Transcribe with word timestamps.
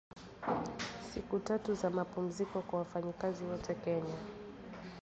Siku 1.13 1.39
tatu 1.39 1.73
za 1.75 1.89
mapumziko 1.89 2.61
kwa 2.61 2.79
wafanyakazi 2.79 3.43
wote 3.43 3.73
Kenya 3.75 4.15